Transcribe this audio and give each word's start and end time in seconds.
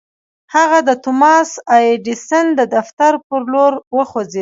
هغه 0.55 0.79
د 0.87 0.89
توماس 1.03 1.49
اې 1.73 1.81
ايډېسن 1.89 2.45
د 2.59 2.61
دفتر 2.75 3.13
پر 3.27 3.41
لور 3.51 3.73
وخوځېد. 3.97 4.39